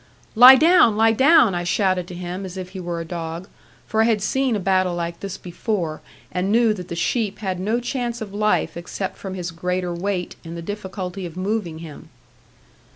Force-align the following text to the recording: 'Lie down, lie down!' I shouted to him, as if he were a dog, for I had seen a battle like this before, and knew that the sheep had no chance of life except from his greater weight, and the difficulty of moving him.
'Lie 0.33 0.55
down, 0.55 0.97
lie 0.97 1.11
down!' 1.11 1.53
I 1.53 1.63
shouted 1.63 2.07
to 2.07 2.15
him, 2.15 2.43
as 2.43 2.57
if 2.57 2.69
he 2.69 2.79
were 2.79 2.99
a 2.99 3.05
dog, 3.05 3.47
for 3.85 4.01
I 4.01 4.05
had 4.05 4.19
seen 4.19 4.55
a 4.55 4.59
battle 4.59 4.95
like 4.95 5.19
this 5.19 5.37
before, 5.37 6.01
and 6.31 6.51
knew 6.51 6.73
that 6.73 6.87
the 6.87 6.95
sheep 6.95 7.37
had 7.37 7.59
no 7.59 7.79
chance 7.79 8.19
of 8.19 8.33
life 8.33 8.75
except 8.75 9.15
from 9.15 9.35
his 9.35 9.51
greater 9.51 9.93
weight, 9.93 10.37
and 10.43 10.57
the 10.57 10.63
difficulty 10.63 11.27
of 11.27 11.37
moving 11.37 11.77
him. 11.85 12.09